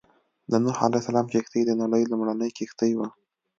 [0.51, 3.07] د نوح عليه السلام کښتۍ د نړۍ لومړنۍ کښتۍ وه.